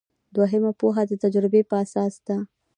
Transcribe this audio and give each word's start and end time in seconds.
دوهمه 0.35 0.71
پوهه 0.79 1.03
د 1.07 1.11
تجربې 1.23 1.61
په 1.69 1.75
اساس 1.83 2.13
ده. 2.27 2.37